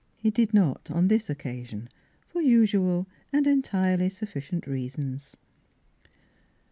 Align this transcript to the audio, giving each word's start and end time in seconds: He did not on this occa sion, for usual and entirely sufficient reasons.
He 0.17 0.31
did 0.31 0.51
not 0.51 0.89
on 0.89 1.09
this 1.09 1.27
occa 1.27 1.63
sion, 1.63 1.87
for 2.27 2.41
usual 2.41 3.05
and 3.31 3.45
entirely 3.45 4.09
sufficient 4.09 4.65
reasons. 4.65 5.35